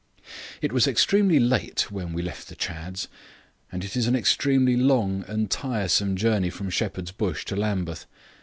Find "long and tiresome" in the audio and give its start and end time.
4.75-6.15